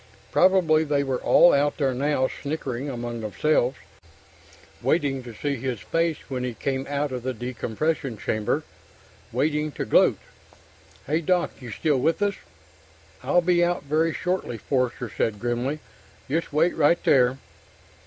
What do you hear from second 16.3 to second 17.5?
wait right there."